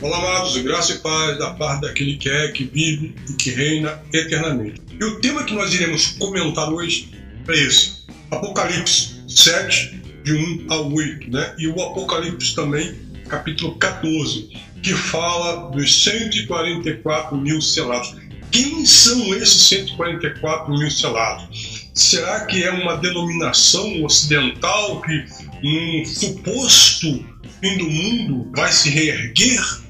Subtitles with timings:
[0.00, 4.02] Olá, amados, graça e paz da parte daquele que é, que vive e que reina
[4.12, 4.82] eternamente.
[5.00, 7.10] E o tema que nós iremos comentar hoje
[7.48, 11.54] é esse: Apocalipse 7, de 1 a 8, né?
[11.58, 12.94] E o Apocalipse também,
[13.28, 14.50] capítulo 14,
[14.82, 18.16] que fala dos 144 mil selados.
[18.50, 21.88] Quem são esses 144 mil selados?
[21.94, 25.24] Será que é uma denominação ocidental que,
[25.62, 27.24] num suposto
[27.60, 29.83] fim do mundo, vai se reerguer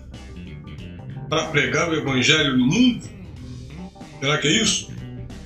[1.28, 3.09] para pregar o Evangelho no mundo?
[4.20, 4.92] Será que é isso?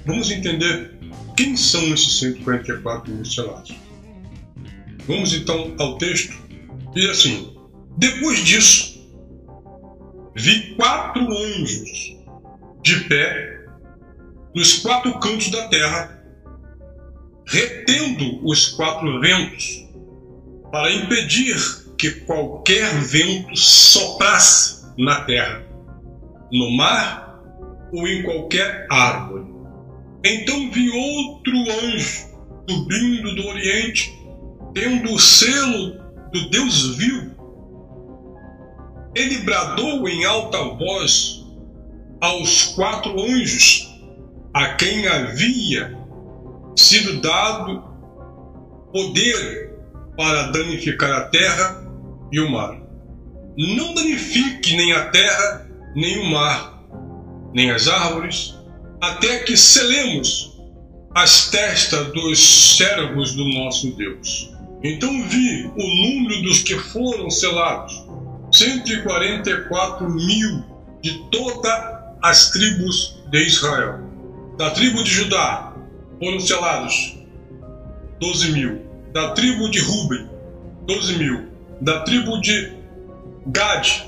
[0.06, 0.92] Vamos entender
[1.36, 3.74] quem são esses 144 mil selados.
[5.06, 6.36] Vamos então ao texto.
[6.94, 7.56] Diz assim:
[7.96, 9.00] Depois disso,
[10.34, 12.16] vi quatro anjos
[12.82, 13.66] de pé
[14.54, 16.22] nos quatro cantos da terra,
[17.46, 19.86] retendo os quatro ventos,
[20.70, 21.56] para impedir
[21.96, 25.68] que qualquer vento soprasse na terra
[26.52, 27.40] no mar
[27.92, 29.46] ou em qualquer árvore.
[30.24, 31.52] Então vi outro
[31.84, 32.28] anjo
[32.68, 34.12] subindo do Oriente,
[34.74, 35.98] tendo o selo
[36.32, 37.34] do Deus vivo.
[39.14, 41.46] Ele bradou em alta voz
[42.20, 43.88] aos quatro anjos
[44.52, 45.96] a quem havia
[46.76, 47.82] sido dado
[48.92, 49.72] poder
[50.16, 51.84] para danificar a terra
[52.30, 52.80] e o mar.
[53.56, 56.82] Não danifique nem a terra nem o mar,
[57.52, 58.54] nem as árvores,
[59.00, 60.58] até que selemos
[61.14, 64.52] as testas dos servos do nosso Deus.
[64.82, 68.06] Então vi o número dos que foram selados,
[68.52, 70.64] 144 mil
[71.02, 74.00] de todas as tribos de Israel.
[74.56, 75.72] Da tribo de Judá
[76.18, 77.16] foram selados
[78.20, 78.88] 12 mil.
[79.12, 80.28] Da tribo de Ruben,
[80.86, 81.48] 12 mil.
[81.80, 82.72] Da tribo de
[83.46, 84.04] Gad,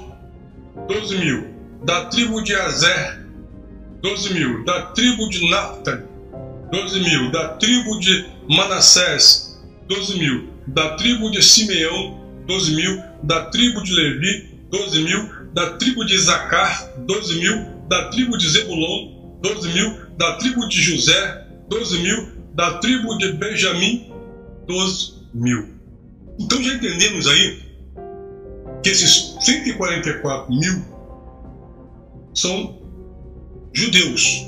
[0.88, 1.50] 12 mil
[1.84, 3.26] da tribo de Azer,
[4.02, 6.04] 12 mil, da tribo de Naphtali,
[6.70, 13.46] 12 mil, da tribo de Manassés, 12 mil, da tribo de Simeão, 12 mil, da
[13.46, 19.38] tribo de Levi, 12 mil, da tribo de Zacar, 12 mil, da tribo de Zebulon,
[19.42, 24.12] 12 mil, da tribo de José, 12 mil, da tribo de Benjamim,
[24.66, 25.70] 12 mil.
[26.38, 27.62] Então já entendemos aí
[28.82, 30.89] que esses 144 mil
[32.34, 32.78] são
[33.72, 34.46] judeus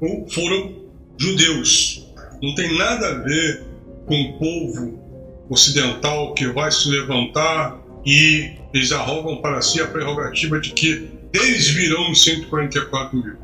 [0.00, 0.74] ou foram
[1.16, 2.06] judeus.
[2.42, 3.64] Não tem nada a ver
[4.06, 5.04] com o povo
[5.48, 11.68] ocidental que vai se levantar e eles arrogam para si a prerrogativa de que eles
[11.68, 13.36] virão 144 mil.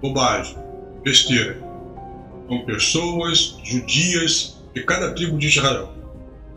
[0.00, 0.56] Bobagem,
[1.02, 1.58] besteira.
[2.48, 5.92] São pessoas judias de cada tribo de Israel.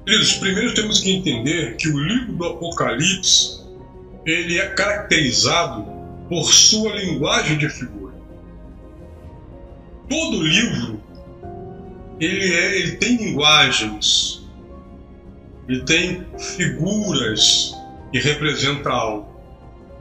[0.06, 3.61] Queridos, primeiro temos que entender que o livro do Apocalipse
[4.26, 5.86] ele é caracterizado
[6.30, 8.14] por sua linguagem de figura.
[10.08, 11.02] Todo livro
[12.20, 14.48] ele, é, ele tem linguagens,
[15.68, 17.74] ele tem figuras
[18.12, 19.42] que representam algo.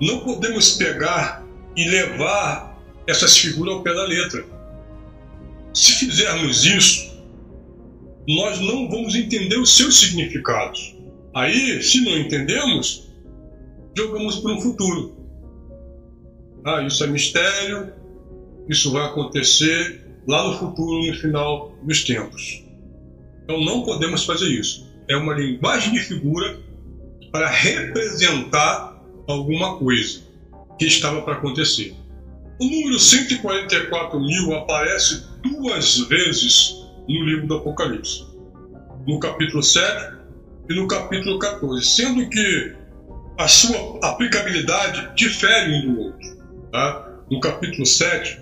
[0.01, 1.45] Não podemos pegar
[1.75, 4.45] e levar essas figuras ao pé da letra.
[5.73, 7.11] Se fizermos isso,
[8.29, 10.95] nós não vamos entender os seus significados.
[11.35, 13.10] Aí, se não entendemos,
[13.97, 15.17] jogamos para um futuro.
[16.65, 17.93] Ah, isso é mistério,
[18.69, 22.65] isso vai acontecer lá no futuro, no final dos tempos.
[23.45, 24.89] Então não podemos fazer isso.
[25.09, 26.59] É uma linguagem de figura
[27.33, 30.21] para representar alguma coisa
[30.79, 31.95] que estava para acontecer.
[32.61, 36.77] O número 144 mil aparece duas vezes
[37.09, 38.27] no livro do Apocalipse,
[39.07, 40.15] no capítulo 7
[40.69, 42.75] e no capítulo 14, sendo que
[43.41, 46.37] a sua aplicabilidade difere um do outro.
[46.71, 47.09] Tá?
[47.31, 48.39] No capítulo 7,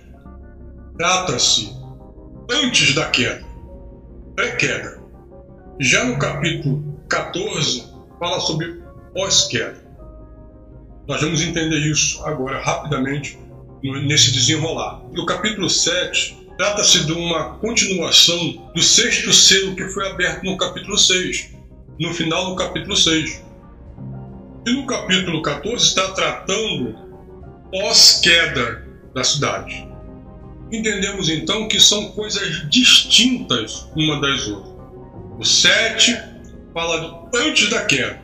[0.97, 1.73] trata-se
[2.51, 3.45] antes da queda,
[4.35, 4.99] pré-queda.
[5.79, 7.85] Já no capítulo 14,
[8.19, 8.81] fala sobre
[9.13, 9.81] pós-queda.
[11.07, 13.39] Nós vamos entender isso agora rapidamente
[13.81, 15.01] nesse desenrolar.
[15.13, 20.97] No capítulo 7, trata-se de uma continuação do sexto selo que foi aberto no capítulo
[20.97, 21.51] 6,
[21.97, 23.48] no final do capítulo 6.
[24.65, 26.95] E no capítulo 14 está tratando
[27.71, 29.87] pós-queda da cidade.
[30.71, 34.73] Entendemos então que são coisas distintas uma das outras.
[35.39, 36.17] O 7
[36.73, 38.21] fala antes da queda,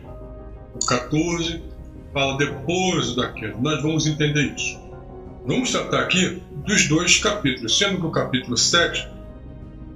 [0.75, 1.63] o 14
[2.13, 3.55] fala depois da queda.
[3.59, 4.77] Nós vamos entender isso.
[5.47, 9.07] Vamos tratar aqui dos dois capítulos, sendo que o capítulo 7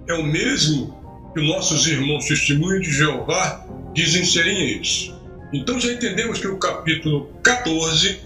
[0.07, 5.18] é o mesmo que nossos irmãos testemunhos de Jeová dizem serem eles
[5.51, 8.19] Então já entendemos que o capítulo 14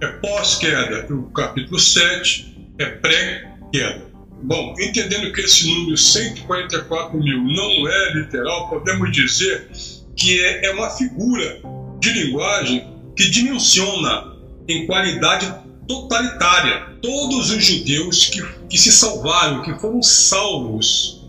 [0.00, 4.10] é pós-queda e o capítulo 7 é pré-queda.
[4.42, 9.68] Bom, entendendo que esse número 144 mil não é literal, podemos dizer
[10.16, 11.60] que é, é uma figura
[11.98, 15.52] de linguagem que dimensiona em qualidade
[15.86, 21.20] totalitária todos os judeus que, que se salvaram, que foram salvos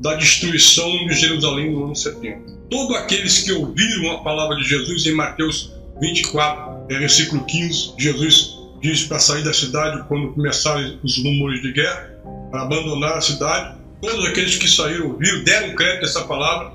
[0.00, 2.57] da destruição de Jerusalém no ano 70.
[2.70, 8.58] Todos aqueles que ouviram a palavra de Jesus em Mateus 24, é, versículo 15, Jesus
[8.82, 12.10] diz para sair da cidade quando começarem os rumores de guerra,
[12.50, 13.78] para abandonar a cidade.
[14.02, 16.72] Todos aqueles que saíram, ouviram, deram crédito a essa palavra,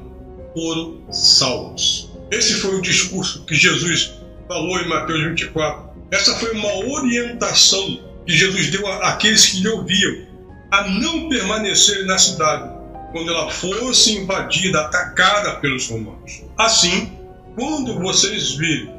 [0.54, 2.10] foram salvos.
[2.31, 4.13] Esse foi o discurso que Jesus
[4.48, 5.90] falou em Mateus 24.
[6.10, 10.25] Essa foi uma orientação que Jesus deu àqueles que lhe ouviam
[10.72, 12.73] a não permanecerem na cidade
[13.13, 16.44] quando ela fosse invadida, atacada pelos romanos.
[16.57, 17.13] Assim,
[17.56, 18.92] quando vocês virem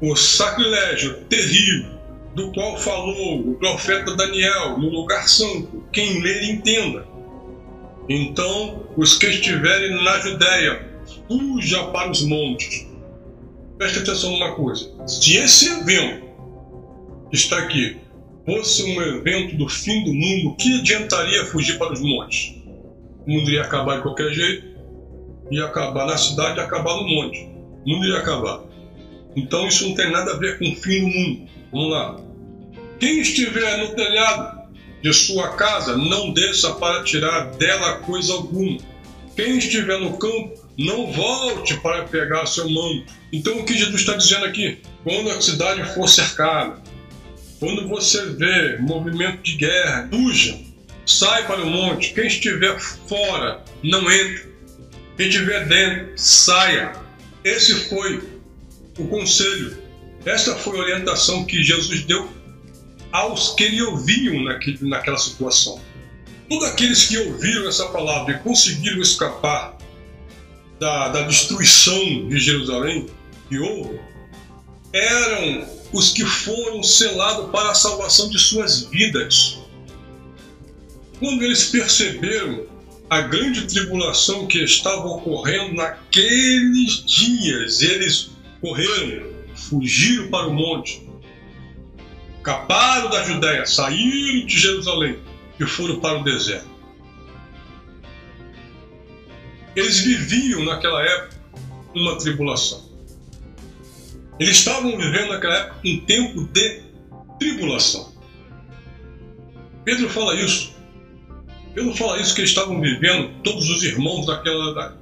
[0.00, 1.96] o sacrilégio terrível
[2.34, 7.06] do qual falou o profeta Daniel no lugar santo, quem ler entenda.
[8.08, 10.86] Então, os que estiverem na Judéia,
[11.26, 12.86] fuja para os montes.
[13.78, 16.26] Preste atenção numa coisa: se esse evento
[17.30, 17.96] que está aqui
[18.44, 22.55] fosse um evento do fim do mundo, que adiantaria fugir para os montes?
[23.26, 24.76] O mundo iria acabar de qualquer jeito,
[25.50, 27.48] ia acabar na cidade e acabar no monte.
[27.84, 28.62] O mundo ia acabar.
[29.34, 31.48] Então isso não tem nada a ver com o fim do mundo.
[31.72, 32.20] Vamos lá.
[33.00, 34.56] Quem estiver no telhado
[35.02, 38.78] de sua casa, não desça para tirar dela coisa alguma.
[39.34, 43.12] Quem estiver no campo, não volte para pegar seu manto.
[43.32, 44.78] Então o que Jesus está dizendo aqui?
[45.02, 46.80] Quando a cidade for cercada,
[47.58, 50.66] quando você vê movimento de guerra, fuja
[51.06, 52.12] sai para o monte.
[52.12, 54.46] Quem estiver fora, não entre.
[55.16, 56.92] Quem estiver dentro, saia.
[57.44, 58.22] Esse foi
[58.98, 59.78] o conselho.
[60.24, 62.28] Essa foi a orientação que Jesus deu
[63.12, 65.80] aos que lhe ouviam naquele, naquela situação.
[66.48, 69.76] Todos aqueles que ouviram essa palavra e conseguiram escapar
[70.78, 73.06] da, da destruição de Jerusalém,
[73.48, 73.98] que houve,
[74.92, 79.58] eram os que foram selados para a salvação de suas vidas.
[81.18, 82.66] Quando eles perceberam
[83.08, 88.30] a grande tribulação que estava ocorrendo naqueles dias, eles
[88.60, 91.08] correram, fugiram para o monte,
[92.42, 95.18] caparam da Judéia, saíram de Jerusalém
[95.58, 96.76] e foram para o deserto.
[99.74, 101.36] Eles viviam naquela época
[101.94, 102.84] uma tribulação.
[104.38, 106.82] Eles estavam vivendo naquela época um tempo de
[107.38, 108.12] tribulação.
[109.84, 110.75] Pedro fala isso
[111.84, 114.96] não falo isso que eles estavam vivendo, todos os irmãos daquela, da,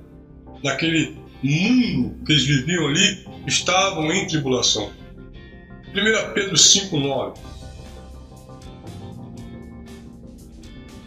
[0.63, 4.91] daquele mundo que eles viviam ali estavam em tribulação.
[5.95, 7.39] 1 Pedro 5,9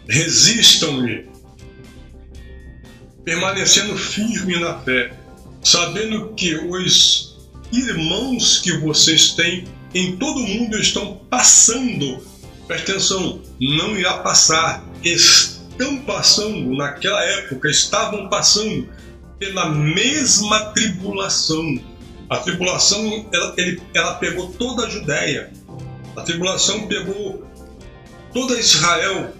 [0.08, 1.28] Resistam-lhe,
[3.22, 5.12] permanecendo firme na fé,
[5.62, 7.36] sabendo que os
[7.70, 12.26] irmãos que vocês têm em todo o mundo estão passando.
[12.66, 15.47] Presta atenção, não irá passar, estão
[15.78, 18.88] estão passando, naquela época, estavam passando
[19.38, 21.80] pela mesma tribulação.
[22.28, 25.52] A tribulação, ela, ele, ela pegou toda a Judéia.
[26.16, 27.46] A tribulação pegou
[28.34, 29.32] toda Israel.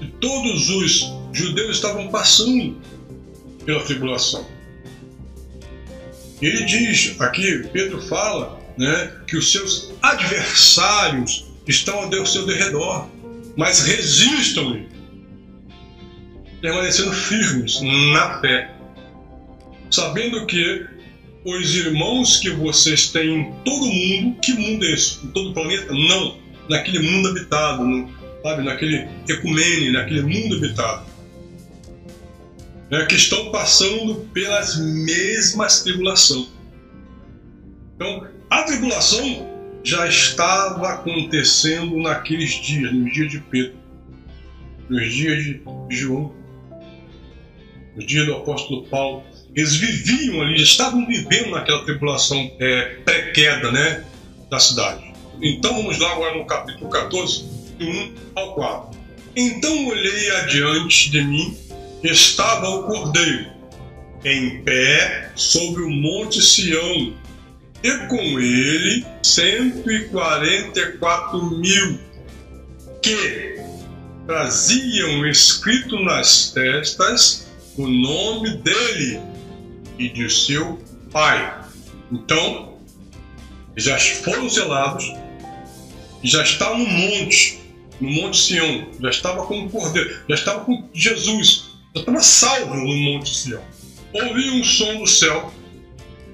[0.00, 2.80] E todos os judeus estavam passando
[3.64, 4.44] pela tribulação.
[6.40, 13.06] Ele diz aqui, Pedro fala, né, que os seus adversários estão ao seu derredor,
[13.56, 14.88] mas resistam-lhe
[16.62, 17.80] permanecendo firmes
[18.12, 18.70] na fé,
[19.90, 20.86] sabendo que
[21.44, 25.26] os irmãos que vocês têm em todo mundo, que mundo é esse?
[25.26, 25.92] Em todo o planeta?
[25.92, 26.38] Não,
[26.70, 28.08] naquele mundo habitado, no,
[28.44, 31.04] sabe, naquele ecumene, naquele mundo habitado,
[32.88, 36.46] né, que estão passando pelas mesmas tribulações.
[37.96, 39.50] Então, a tribulação
[39.82, 43.74] já estava acontecendo naqueles dias, nos dias de Pedro,
[44.88, 46.41] nos dias de João
[47.96, 49.22] no dia do apóstolo Paulo,
[49.54, 54.02] eles viviam ali, estavam vivendo naquela tribulação é, pré-queda né,
[54.50, 55.12] da cidade.
[55.40, 57.44] Então vamos lá agora no capítulo 14,
[57.78, 58.98] de 1 ao 4.
[59.36, 61.54] Então olhei adiante de mim,
[62.02, 63.52] estava o cordeiro,
[64.24, 67.14] em pé sobre o monte Sião,
[67.82, 71.98] e com ele 144 mil,
[73.02, 73.60] que
[74.26, 79.20] traziam escrito nas testas o nome dele
[79.98, 80.78] e de seu
[81.10, 81.62] pai.
[82.10, 82.78] Então,
[83.76, 85.12] já foram selados,
[86.22, 87.60] já estavam no monte,
[88.00, 92.74] no Monte Sião, já estava com o Cordeiro, já estava com Jesus, já estava salvo
[92.74, 93.62] no Monte Sião.
[94.12, 95.52] Ouvi um som do céu,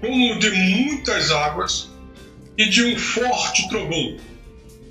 [0.01, 1.89] como de muitas águas
[2.57, 4.17] e de um forte trovão.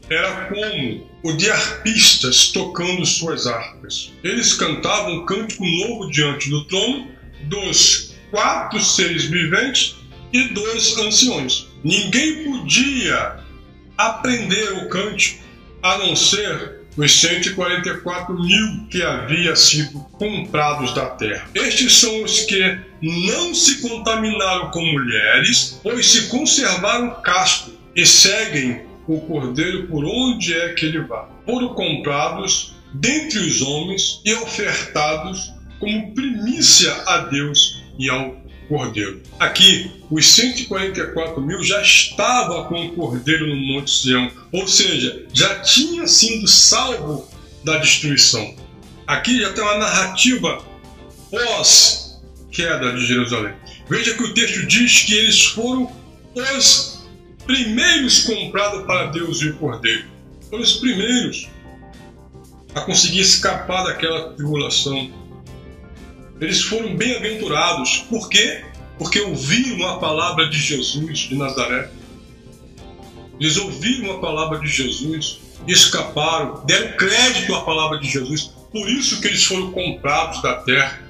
[0.09, 4.13] Era como o de arpistas tocando suas harpas.
[4.23, 7.07] Eles cantavam um cântico novo diante do trono
[7.43, 9.95] dos quatro seres viventes
[10.31, 11.67] e dos anciões.
[11.83, 13.37] Ninguém podia
[13.97, 15.43] aprender o cântico
[15.81, 21.47] a não ser os 144 mil que havia sido comprados da terra.
[21.53, 28.86] Estes são os que não se contaminaram com mulheres, pois se conservaram casto e seguem
[29.15, 31.29] o cordeiro por onde é que ele vá.
[31.45, 38.35] Foram comprados dentre os homens e ofertados como primícia a Deus e ao
[38.67, 39.21] cordeiro.
[39.39, 45.59] Aqui, os 144 mil já estavam com o cordeiro no Monte Sião, ou seja, já
[45.61, 47.29] tinha sido salvo
[47.63, 48.55] da destruição.
[49.05, 50.63] Aqui já tem uma narrativa
[51.31, 53.53] pós-queda de Jerusalém.
[53.89, 55.89] Veja que o texto diz que eles foram
[56.35, 56.96] os
[57.47, 60.05] primeiros comprados para Deus e o cordeiro.
[60.49, 61.49] Foram os primeiros
[62.75, 65.11] a conseguir escapar daquela tribulação
[66.39, 68.05] eles foram bem-aventurados.
[68.09, 68.63] Por quê?
[68.97, 71.89] Porque ouviram a palavra de Jesus de Nazaré.
[73.39, 78.51] Eles ouviram a palavra de Jesus, escaparam, deram crédito à palavra de Jesus.
[78.71, 81.01] Por isso que eles foram comprados da terra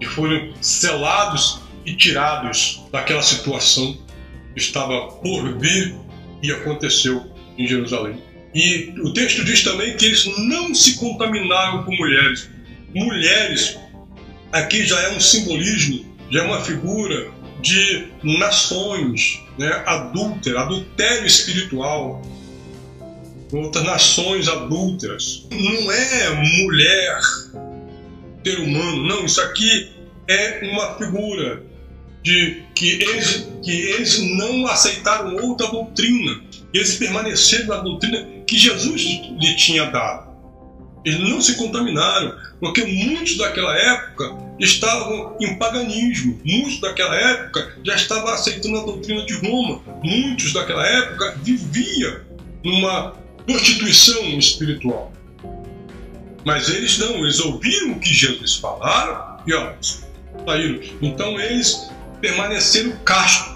[0.00, 3.96] e foram selados e tirados daquela situação
[4.56, 5.94] estava por vir
[6.42, 7.24] e aconteceu
[7.56, 8.22] em Jerusalém.
[8.54, 12.50] E o texto diz também que eles não se contaminaram com mulheres.
[12.94, 13.78] Mulheres
[14.52, 17.30] aqui já é um simbolismo, já é uma figura
[17.62, 22.20] de nações, né, adúltera, adultério espiritual,
[23.52, 25.46] outras nações adúlteras.
[25.50, 26.30] Não é
[26.62, 27.20] mulher,
[28.44, 29.90] ser humano, não, isso aqui
[30.28, 31.62] é uma figura
[32.22, 36.40] de que eles, que eles não aceitaram outra doutrina,
[36.72, 40.32] eles permaneceram na doutrina que Jesus lhe tinha dado.
[41.04, 47.96] Eles não se contaminaram, porque muitos daquela época estavam em paganismo, muitos daquela época já
[47.96, 52.20] estavam aceitando a doutrina de Roma, muitos daquela época viviam
[52.62, 55.12] numa prostituição espiritual.
[56.44, 60.80] Mas eles não, eles ouviram o que Jesus falaram e ó, saíram.
[61.00, 61.90] Então eles
[62.22, 63.52] permaneceram castos.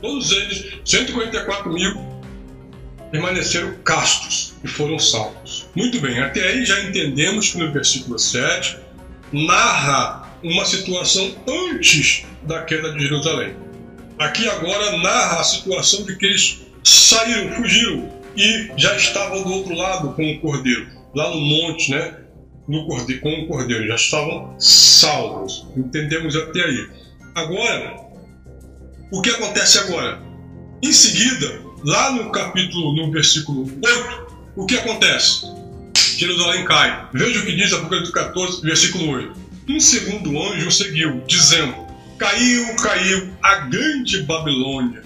[0.00, 1.96] Todos eles, 144 mil,
[3.10, 5.66] permaneceram castos e foram salvos.
[5.74, 8.76] Muito bem, até aí já entendemos que no versículo 7
[9.32, 13.56] narra uma situação antes da queda de Jerusalém.
[14.18, 19.74] Aqui agora narra a situação de que eles saíram, fugiram e já estavam do outro
[19.74, 22.18] lado com o cordeiro, lá no monte, né?
[22.68, 25.66] No cordeiro, com o cordeiro, já estavam salvos.
[25.76, 27.05] Entendemos até aí.
[27.36, 27.94] Agora,
[29.12, 30.22] o que acontece agora?
[30.82, 35.42] Em seguida, lá no capítulo, no versículo 8, o que acontece?
[36.16, 37.10] Jerusalém cai.
[37.12, 39.38] Veja o que diz Apocalipse 14, versículo 8.
[39.68, 41.74] Um segundo anjo seguiu, dizendo:
[42.16, 45.02] Caiu, caiu a grande Babilônia,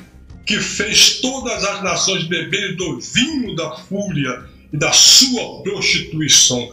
[0.46, 6.70] que fez todas as nações beberem do vinho da fúria e da sua prostituição.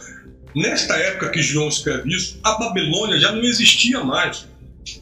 [0.54, 4.46] Nesta época que João escreve isso, a Babilônia já não existia mais.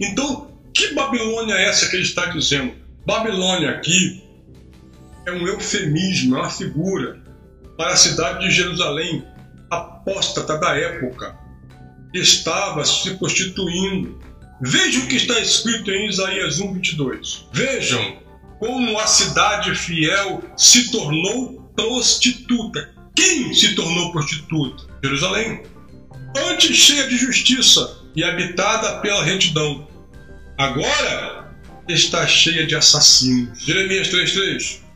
[0.01, 2.75] Então, que Babilônia é essa que ele está dizendo?
[3.07, 4.23] Babilônia aqui
[5.27, 7.23] é um eufemismo, é uma figura
[7.77, 9.25] para a cidade de Jerusalém,
[9.71, 11.37] apóstata da época,
[12.13, 14.21] que estava se prostituindo.
[14.61, 17.47] Vejam o que está escrito em Isaías 1, 22.
[17.53, 18.19] Vejam
[18.59, 22.95] como a cidade fiel se tornou prostituta.
[23.15, 24.85] Quem se tornou prostituta?
[25.03, 25.63] Jerusalém.
[26.51, 29.87] Antes cheia de justiça e habitada pela retidão.
[30.59, 31.55] Agora
[31.89, 33.63] está cheia de assassinos.
[33.63, 34.87] Jeremias 3,3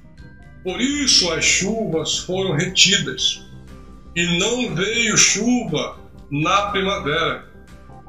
[0.62, 3.42] por isso as chuvas foram retidas,
[4.14, 5.98] e não veio chuva
[6.30, 7.48] na primavera.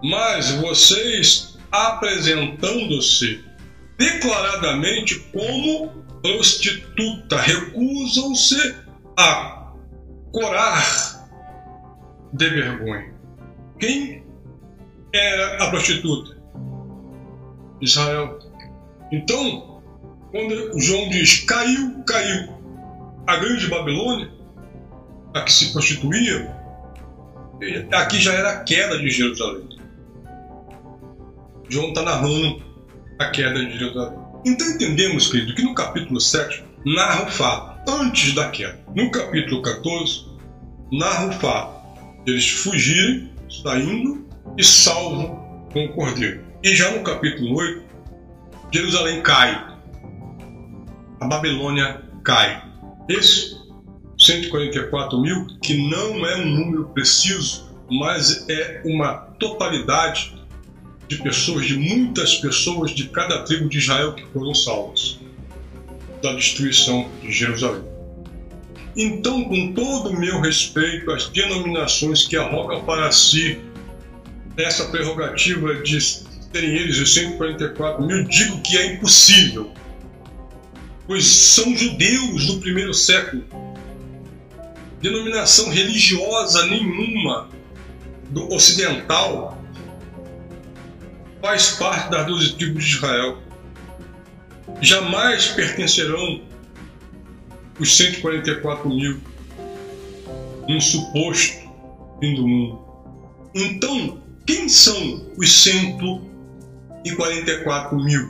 [0.03, 3.43] Mas vocês, apresentando-se
[3.97, 5.89] declaradamente como
[6.21, 8.75] prostituta, recusam-se
[9.17, 9.71] a
[10.33, 11.29] corar
[12.33, 13.13] de vergonha.
[13.79, 14.23] Quem
[15.13, 16.37] era a prostituta?
[17.81, 18.39] Israel.
[19.11, 19.81] Então,
[20.31, 22.49] quando João diz caiu, caiu
[23.27, 24.31] a grande Babilônia,
[25.33, 26.55] a que se prostituía,
[27.91, 29.67] aqui já era a queda de Jerusalém.
[31.69, 32.63] João está narrando
[33.19, 34.19] a queda de Jerusalém.
[34.45, 38.79] Então entendemos, querido, que no capítulo 7 narra o fato antes da queda.
[38.95, 40.25] No capítulo 14,
[40.91, 44.20] narra o fato deles fugirem, saindo
[44.57, 46.43] e salvam com o cordeiro.
[46.63, 47.83] E já no capítulo 8,
[48.71, 49.71] Jerusalém cai,
[51.19, 52.63] a Babilônia cai.
[53.09, 53.59] Esse
[54.17, 60.39] 144 mil, que não é um número preciso, mas é uma totalidade
[61.07, 65.19] de pessoas, de muitas pessoas de cada tribo de Israel que foram salvas
[66.21, 67.83] da destruição de Jerusalém.
[68.95, 73.59] Então, com todo o meu respeito às denominações que arrogam para si
[74.63, 75.97] essa prerrogativa de
[76.51, 79.71] terem eles os 144 mil, digo que é impossível,
[81.07, 83.43] pois são judeus do primeiro século.
[85.01, 87.49] Denominação religiosa nenhuma
[88.29, 89.57] do ocidental
[91.41, 93.37] faz parte das doze tribos de Israel.
[94.79, 96.41] Jamais pertencerão
[97.79, 99.19] os 144 mil
[100.67, 101.61] um suposto
[102.19, 102.79] fim do mundo.
[103.53, 108.29] Então, quem são os 144 mil?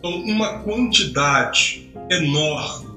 [0.00, 2.90] São uma quantidade enorme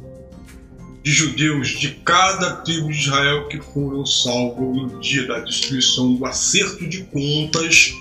[1.04, 6.26] de judeus de cada tribo de Israel que foram salvos no dia da destruição, do
[6.26, 7.94] acerto de contas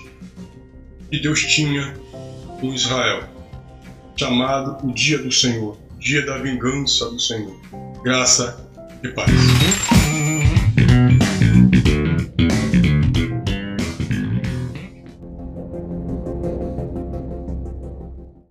[1.11, 1.93] que Deus tinha
[2.59, 3.29] com Israel,
[4.17, 7.59] chamado o Dia do Senhor dia da vingança do Senhor.
[8.03, 8.63] Graça
[9.03, 9.94] e paz.